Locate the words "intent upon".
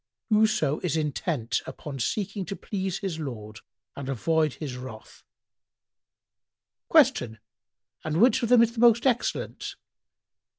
0.97-1.99